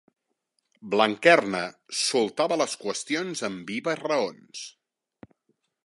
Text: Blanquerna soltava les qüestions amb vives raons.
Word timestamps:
Blanquerna 0.93 1.59
soltava 1.99 2.59
les 2.63 2.75
qüestions 2.87 3.45
amb 3.49 3.71
vives 3.75 4.03
raons. 4.09 4.65